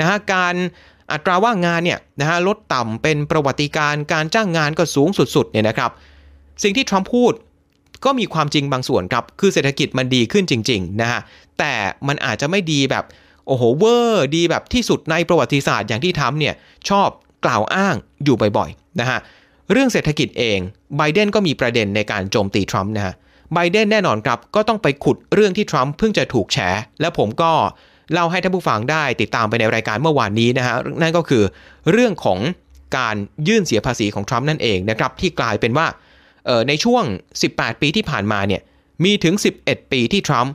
[0.00, 0.54] นะฮะการ
[1.12, 5.90] อัตราว่างงานเนี่ยนะฮะลดต่ำเป็นประวัติการการจ้างงานก็สูงสุดๆเนี่ยนะครับ
[6.62, 7.32] สิ่งที่ทรัมป์พูด
[8.04, 11.20] ก็มีความจริงบางส่วนครับ คือเศรษฐกิจมันดีขึ้นจริงๆนะฮะ
[11.58, 11.74] แต่
[12.08, 13.04] มันอาจจะไม่ดีแบบ
[13.46, 16.54] โอ้โหเวอร์ดีแบบที่สุดในประวัติศาสตร์อย่างที่ทรัมป์เนี่ย
[16.88, 17.08] ชอบ
[17.44, 19.18] กล่าวอ้างอยู่บ่อยๆนะฮะ
[19.72, 20.58] เรื่องเศรษฐกิจเอง
[20.96, 23.14] ไบเดนก็มีประเด็นในการโจมตีทรัมป์นะฮะ
[23.54, 26.58] ไบเดนแน่นอนครับก็ต้องไปขุดเรื่องที่ทรัมป์เพิ่งจะถูกแฉ
[27.00, 27.52] และผมก็
[28.12, 31.42] เล่าให้ท่านผู้ฟังได้ติดตามไปในรายการเมื่อวานนี้นะฮะนั่นก็คือ
[31.92, 32.38] เรื่องของ
[32.98, 33.16] การ
[33.48, 35.86] ยื่นเสียภาษีของทรัมป์นั่นเองนะครับที่กลายเป็นว่า
[36.68, 37.04] ในช่วง
[37.42, 38.60] 18 ปีที่ผ่านมาเนี่ย
[39.04, 40.52] มีถึง 11 ปีที่ทรัมป์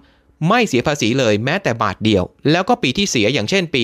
[0.50, 3.84] ไม่เสียภาษีเลยแม้แต่บาทเดียว แล้วก็ปีที่เสียอย่างเช่นปี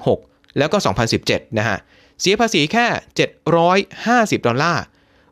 [0.00, 0.76] 2016 แล้วก็
[1.18, 1.78] 2017 นะฮะ
[2.20, 2.86] เสียภาษีแค่
[3.46, 4.82] 750 ดอลลาร์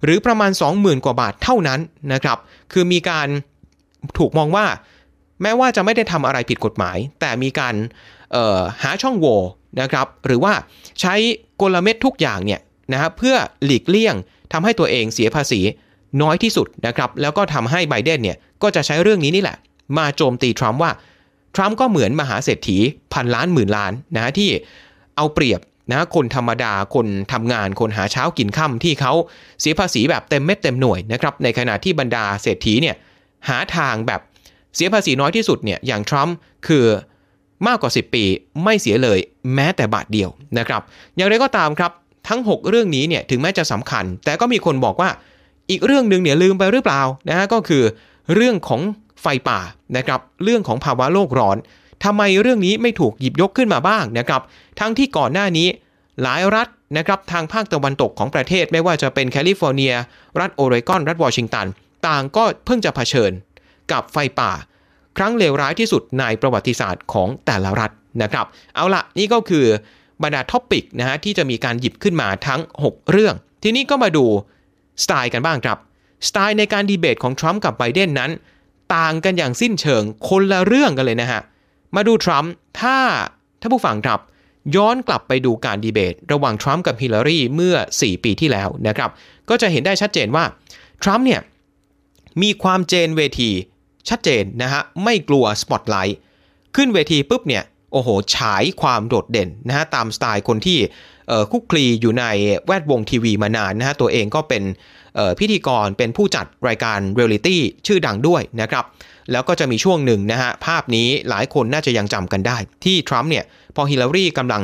[0.04, 1.80] หรือประมาณ 20,000 กว่าบาทเท่านั้น
[2.12, 2.38] นะครับ
[2.72, 3.28] คือมีการ
[4.18, 4.66] ถูกมองว่า
[5.42, 7.74] แม้ว่าจะไม่ได้ทำอะไรผิดกฎหมาย แต่มีการ
[8.82, 9.38] หาช่องโหว่
[9.80, 10.52] นะครับ หรือว่า
[11.00, 11.14] ใช้
[11.60, 12.60] กลเม็ดทุกอย่างเนี่ย
[12.92, 14.14] นะฮะเพื่อหลีกเลี่ยง
[14.52, 15.60] ทำให้ตัวเองเสียภาษี
[16.22, 19.56] น้อยที่สุดนะครับ แล้วก็ทำให้ไบเดนเนี่ยก็จะใช้เรื่องนี้นี่แหละ
[19.98, 20.92] มาโจมตีทรัมป์ว่า
[21.54, 22.78] ทรัมป์ก็เหมือนมหาเศรษฐี
[23.12, 24.50] พันล้านหมื่นล้านนะที่
[25.16, 29.12] เอาเปรียบ นะคนธรรมดาคนทำงานคนหาเช้ากินค่ำที่เขา
[29.60, 32.96] เสียภาษีแบบเต็มเม็ดเต็มหน่วยนะครับในขณะที่บรรดาเศรษฐีเนี่ย
[33.48, 34.20] หาทางแบบ
[34.74, 36.84] เสียภาษีน้อยที่สุดเนี่ยอย่างทรัมป์คือ
[37.66, 38.24] มากกว่า 10 ปี
[38.64, 39.18] ไม่เสียเลย
[39.54, 40.82] แม้แต่บาทเดียวนะครับ
[41.16, 41.92] อย่างไรก็ตามครับ
[42.28, 45.10] ทั้ง 6 เรื่องนี้เนี่ยถึงแม้จะสำคัญ แต่ก็มีคนบอกว่า
[45.70, 47.82] อีกเรื่องหนึ่งเนี่ยลืมไปหรือเปล่านะฮะก็คือ
[48.34, 48.80] เรื่องของ
[49.22, 49.60] ไฟป่า
[49.96, 51.56] นะครับเรื่องของภาวะโลกร้อน
[52.06, 54.42] ทำไมเรื่องนี้ไม่ถูกหยิบยกขึ้นมาบ้างนะครับ
[54.80, 55.68] ทั้งที่ก่อนหน้านี้
[56.22, 59.94] หลายรัฐนะครับทางภาคตะวันตกของประเทศไม่ว่าจะเป็นแคลิฟอร์เนีย
[60.40, 61.66] รัฐโอเรกอน รัฐวอชิงตัน
[62.06, 63.32] ต่างก็เพิ่งจะเผชิญ
[63.92, 64.52] กับไฟป่า
[65.16, 67.90] ครั้งเลวร้ายที่สุดในประวัติศาสตร์ของแต่ละรัฐ
[68.22, 69.66] นะครับ เอาละนี่ก็คือ
[70.22, 74.26] บรรดา topic นะฮะที่จะมีการหยิบขึ้นมาทั้ง 6 เรื่อง ทีนี้ก็มาดู
[75.02, 75.78] สไตล์กันบ้างครับ
[76.28, 78.30] สไตล์ในการดีเบตของทรัมป์กับไบเดนนั้น
[78.96, 81.42] ต่างกันอย่างสิ้นเชิงคนละเรื่องกันเลยนะฮะ
[81.94, 82.96] มาดูทรัมป์ถ้า
[83.60, 84.20] ถ้าผู้ฟังครับ
[84.76, 89.10] ย้อนกลับไปดูการดีเบต ระหว่างทรัมป์กับฮิลลารีเมื่อ 4 ปีที่แล้วนะครับ
[89.48, 90.44] ก็จะเห็นได้ชัดเจนว่า
[91.02, 91.40] ทรัมป์เนี่ย
[92.42, 93.50] มีความเจนเวที
[94.08, 96.18] ชัดเจนนะฮะไม่กลัวสปอตไลท์
[96.76, 100.78] ขึ้นเวทีปุ๊บเนี่ยโอ้โห ฉายความโดดเด่นนะฮะตามสไตล์คนที่
[101.52, 102.24] คลุกคลีอยู่ใน
[102.66, 104.62] แวดวงทีวีมานานนะฮะตัวเองก็เป็น
[105.38, 108.84] พิธีกรเป็นผู้จัดรายการเรียลิตี้ชื่อดังด้วยนะครับ
[109.32, 113.44] แล้วก็จะมีช่วงหนึ่งนะฮะภาพนี้หลายคนน่าจะยังจำกันได้ ที่ทรัมป์เนี่ย
[113.76, 114.62] พอฮิลลารีกำลัง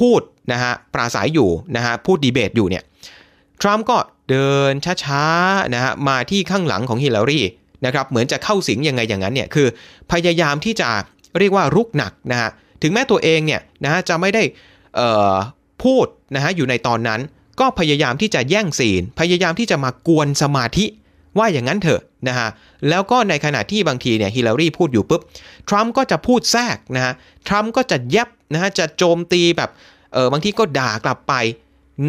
[0.00, 0.20] พูด
[0.52, 2.82] นะฮะปราศรัยอยู่นะฮะพูดดีเบตอยู่เนี่ย
[3.62, 3.96] ทรัมป์ก็
[4.30, 4.72] เดิน
[5.04, 7.40] ช้าๆนะฮะมาที่ข้างหลังของฮิลลารี
[7.86, 9.66] นะครับเหมือนจะเข้าสิงยังไงอย่างนั้นเนี่ยคือ
[10.12, 10.88] พยายามที่จะ
[11.38, 12.50] เรียกว่ารุกหนักนะฮะ
[12.82, 14.42] ถึงแม้ตัวเองเนี่ยนะฮะจะไม่ได้
[15.84, 17.20] พูดนะฮะอยู่ในตอนนั้น
[17.60, 20.86] ก็พยายามที่จะแย่งซีนพยายามที่จะมากวนสมาธิ
[21.38, 22.48] ว่าอย่างนั้นเถอะนะฮะ
[22.88, 25.22] แล้วก็ในขณะที่บางทีเนี่ยฮิลลารีพูดอยู่ปุ๊บ
[25.68, 27.12] ทรัมป์ก็จะพูดแทรกนะฮะ
[27.48, 29.70] ทรัมป์ก็จะแยบนะฮะจะโจมตีแบบ
[30.12, 31.34] เออบางทีก็ด่ากลับไป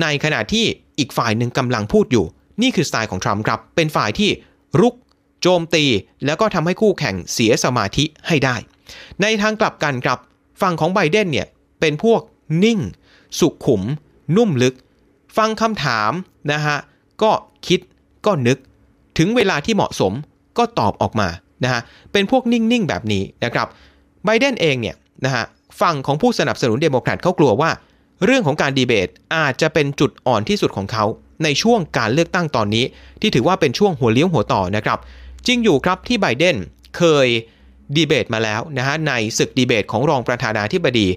[0.01, 0.65] ในขณะที่
[0.99, 2.25] อีกฝ่ายหนึ่งกำลังพูดอยู่
[2.61, 4.29] นี่คือสไตล์ของทรัมป์ครับ เป็นฝ่ายที่
[4.81, 4.95] รุก
[5.41, 5.85] โจมตี
[6.25, 8.55] แล้วก็ทำให้คู่แข่งเสียสมาธิให้ได้
[9.21, 10.19] ในทางกลับกันครับ
[10.61, 11.47] ฝั่งของไบเดนเนี่ย
[11.79, 12.21] เป็นพวก
[12.63, 12.79] นิ่ง
[13.39, 13.81] สุขุม
[14.35, 14.75] นุ่มลึก
[15.37, 16.11] ฟังคำถาม
[16.51, 16.77] นะฮะ
[17.23, 17.31] ก็
[17.67, 17.79] คิด
[18.25, 18.57] ก็นึก
[19.17, 20.13] ถึงเวลาที่เหมาะสม
[20.57, 21.29] ก็ตอบออกมา
[21.63, 23.67] นะฮะเป็นพวกนิ่งๆแบบนี้นะครับ
[24.25, 25.45] ไบเดนเองเนี่ยนะฮะ
[25.81, 27.71] ฝั่งของผู้สนับสนุนเดโมแครตเขากลัวว่า
[28.25, 31.05] เรื่องของการดีเบตอาจจะเป็นจุดอ่อนที่สุดของเขา
[31.43, 32.85] ในช่วงการเลือกตั้งตอนนี้
[33.21, 34.99] ที่ถือว่าเป็นช่วงหัวเลี้ยวหัวต่อนะครับ
[35.47, 36.55] จริงอยู่ครับที่ไบเดน
[36.97, 37.27] เคย
[37.95, 41.07] ดีเบตมาแล้วนะฮะในศึกดีเบตของรองประธานาธิบดี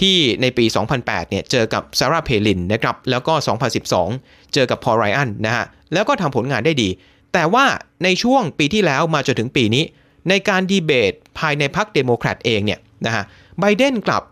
[0.00, 0.64] ที่ในปี
[0.96, 3.34] 2008 เนี่ยเจอกับซาราห์ เพลินนะครับแล้วก็
[3.94, 6.88] 2012 เจอกับพอลไรอันนะฮะแล้วก็ทำผลงานได้ดี
[7.34, 7.64] แต่ว่า
[8.04, 9.84] ในช่วงปีที่แล้วมาจนถึงปีนี้
[10.28, 13.24] ในการดีเบตภายในพรรคเดโมแครตเองเนี่ยนะฮะ
[13.60, 14.22] ไบเดนกลับ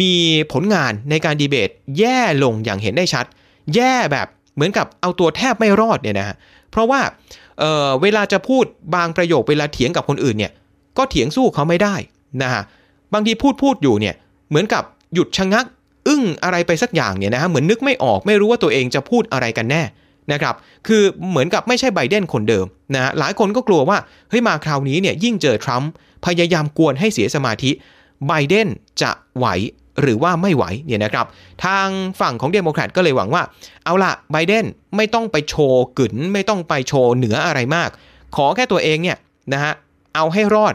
[0.00, 0.14] มี
[0.52, 3.24] ผลงานในการดีเบตแย่ลงอย่างเห็นได้ชัด
[3.74, 6.36] แย่แบบเหมือนกับเอาตัวแทบไม่รอดเนี่ยนะฮะ
[6.70, 7.00] เพราะว่า
[7.58, 10.52] เเวลาจะพูดบางประโยคเวลาเถียงกับคนอื่นเนี่ย
[10.98, 11.94] ก็เถียงสู้เขาไม่ได้
[12.42, 12.62] นะฮะ
[13.14, 14.14] บางทีพูดพูดอยู่เนี่ย
[14.48, 14.82] เหมือนกับ
[15.14, 15.64] หยุดชะงัก
[16.08, 19.82] อึ้งอะไรไปสักอย่างเนี่ยนะฮะเหมือนนึกไม่ออกไม่รู้ว่าตัวเองจะพูดอะไรกันแน่
[20.32, 20.54] นะครับ
[20.86, 23.98] คือเหมือนกับไม่ใช่ไบเดนคนเดิมนะหลายคนก็กลัวว่า
[24.30, 25.90] เฮ้ยมาคราวนี้เนี่ยยิ่งเจอทรัมป์
[26.26, 27.70] พยายามกวนให้เสียสมาธิ
[28.26, 28.68] ไบเดน
[29.02, 29.46] จะไหว
[30.00, 31.26] หรือว่าไม่ไหวเนี่ยนะครับ
[31.64, 31.88] ทาง
[32.20, 33.42] ฝั่งของเดโมแครตก็เลยหวังว่า
[33.84, 34.64] เอาละไบเดน
[34.96, 37.90] ไม่ต้องไปโชว์กึ๋นไม่ต้องไปโชว์เหนืออะไรมาก
[38.36, 39.18] ขอแค่ตัวเองเนี่ย
[39.52, 39.72] นะฮะ
[40.14, 40.74] เอาให้รอด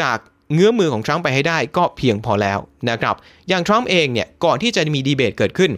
[0.00, 0.18] จาก
[0.54, 2.58] เงื้อมมือของทรัมป์ไปให้ได้ก็เพียงพอแล้ว
[2.90, 3.14] นะครับ
[3.48, 5.70] อย่างทรัมป์เองเนี่ยก่อนที่จะมีดีเบตเกิดขึ้น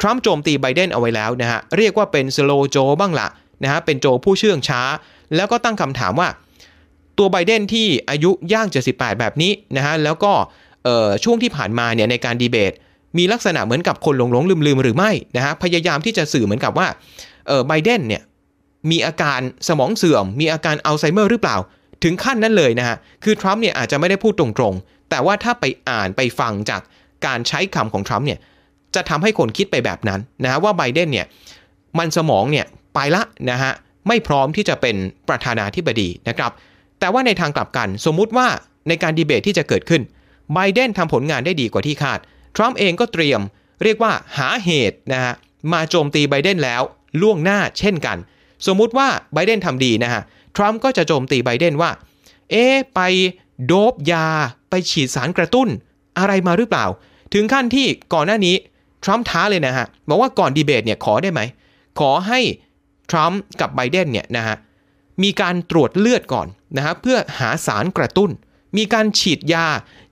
[0.00, 3.28] ทรัมป์โจมตีไบเดนเอาไว้แล้วนะฮะเรียกว่าเป็น Slow Joe บ้างละ
[3.62, 4.82] นะฮะเป็นโจผู้เชื่องช้า
[5.36, 6.28] แล้วก็ตั้งคำถามว่า
[7.18, 10.32] ตัวไบเดนที่อายุย่าง 78 แบบนี้นะฮะแล้วก็
[11.24, 12.72] ช่วงที่ผ่านมาเนี่ยในการดีเบต
[13.18, 16.86] มีลักษณะเหมือนกับคนหลงหลงลืมลืมหรือไม่นะฮะพยายามที่จะสื่อเหมือนกับว่า
[17.68, 18.22] ไบเดนเนี่ย
[18.90, 21.56] มีอาการสมองเสื่อม มีอาการอัลไซเมอร์หรือเปล่า
[22.04, 26.80] ถึงขั้นนั้นเลยนะฮะ คือทรัมป์เนี่ยอาจจะไม่ได้พูดตรงๆ แต่ว่าถ้าไปอ่านไปฟังจาก
[27.26, 28.38] การใช้คำของทรัมป์เนี่ย
[28.94, 31.26] จะทำให้คนคิดไปแบบนั้นนะฮะว่าไบเดนเนี่ย
[31.98, 33.72] มันสมองเนี่ยไปละนะฮะ
[34.08, 34.96] ไม่พร้อมที่จะเป็น
[35.28, 36.52] ประธานาธิบดีนะครับ
[37.00, 38.46] แต่ว่าในทางกลับกันสมมุติว่า
[38.88, 40.02] ในการดีเบตที่จะเกิดขึ้น
[40.54, 42.18] ไบเดนทำผลงานได้ดีกว่าที่คาด
[42.56, 43.40] ทรัมป์เองก็เตรียม
[43.82, 45.34] เรียกว่าหาเหตุนะฮะ
[45.72, 46.82] มาโจมตีไบเดนแล้ว
[47.20, 48.16] ล่วงหน้าเช่นกัน
[48.66, 50.22] สมมุติว่าไบเดนทำดีนะฮะ
[50.56, 51.90] ทรัมป์ก็จะโจมตีไบเดนว่า
[52.50, 53.00] เอ๊ไป
[53.66, 54.26] โดบยา
[54.70, 55.68] ไปฉีดสารกระตุ้น
[56.18, 56.86] อะไรมาหรือเปล่า
[57.34, 58.54] ถึงขั้นที่ก่อนหน้านี้
[59.04, 61.40] ทรัมป์ท้าเลยนะฮะ บอกว่าก่อนดีเบตเนี่ยขอได้ไหม
[62.00, 62.40] ขอให้
[63.10, 64.56] ทรัมป์กับไบเดนเนี่ยนะฮะ
[65.22, 68.30] มีการตรวจเลือดก่อนนะฮะเพื่อหาสารกระตุ้น
[68.76, 69.66] มีการฉีดยา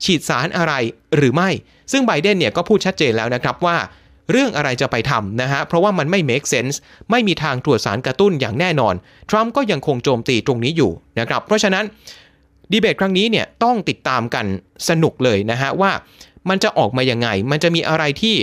[0.05, 0.74] ฉีดสารอะไร
[1.16, 1.50] หรือไม่
[1.92, 3.76] ซึ่งไบเดนเนี่ยก็พูดชัดเจนแล้วนะครับว่า
[4.31, 6.77] เรื่องอะไรจะไปทำนะฮะ เพราะว่ามันไม่ make sense
[7.11, 8.95] ไม่มีทางตรวจสารกระตุ้นอย่างแน่นอน
[9.31, 11.85] ทรัมป์ก็ยังคงโจมตีตรงนี้อยู่นะครับ เพราะฉะนั้น
[12.73, 14.47] ดีเบตครั้งนี้เนี่ยต้องติดตามกัน
[14.88, 15.93] สนุกเลยนะฮะว่า
[16.49, 18.37] มันจะออกมายังไง มันจะมีอะไรที่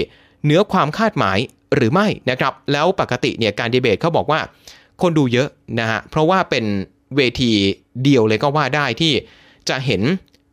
[0.43, 1.37] เหนือความคาดหมาย
[1.75, 4.39] หรือไม่นะครับ แล้วปกติเนี่ยการดีเบตเขาบอกว่า
[5.01, 6.65] คนดูเยอะนะฮะ เพราะว่าเป็น
[7.15, 7.51] เวที
[8.03, 9.13] เดียวเลยก็ว่าได้ที่
[9.69, 10.01] จะเห็น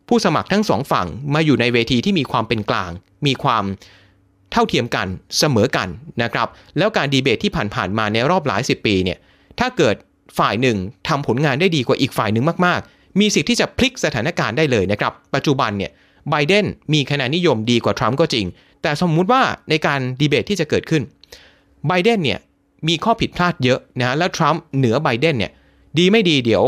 [0.09, 2.91] ผู้สมัครทั้งสองฝั่งมาอยู่ในเวทีที่มีความเป็นกลาง
[3.27, 3.65] มีความ
[4.55, 5.07] เท่าเทียมกัน
[5.39, 5.89] เสมอกัน
[6.23, 9.19] นะครับแล้วการดีเบตที่ผ่านๆมาในรอบหลายสิบปีเนี่ย
[9.61, 9.97] ถ้าเกิด
[10.39, 10.77] ฝ่ายหนึ่ง
[11.09, 15.91] ทำผลงานได้ดีกว่าอีกฝ่ายหนึ่งมากๆ มีสิทธิ์ที่จะพลิกสถานการณ์ได้เลยนะครับ ปัจจุบันเนี่ย
[16.31, 18.47] ไบเดนมีคะแนนนิยมดีกว่าทรัมป์ก็จริง
[18.83, 21.03] แต่สมมุติว่าในการดีเบตที่จะเกิดขึ้น
[21.89, 22.39] ไบเดนเนี่ย
[22.89, 25.53] มีข้อผิดพลาดเยอะนะแล้วทรัมป์เหนือไบเดนเนี่ย
[25.99, 26.65] ดีไม่ดีเดี๋ยว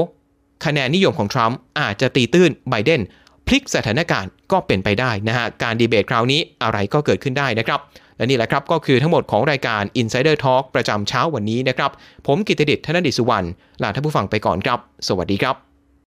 [0.65, 3.01] คะแนนนิยมของทรัมป์อาจจะตีตื้นไบเดน
[3.49, 7.81] พลิกสถานการณ์ก็เป็นไปได้นะฮะการดีเบตคราวนี้อะไรก็เกิดขึ้นได้นะครับ
[8.17, 11.91] และนี่แหละครับก็คือทั้งหมดของรายการ Insider Talk ประจำเช้าวันนี้นะครับ
[12.27, 13.47] ผมกิตติดิษฐ์ธนดิษสุวรรณ
[13.83, 14.79] ลาท่านผู้ฟังไปก่อนครับ
[15.09, 15.66] สวัสดีครับ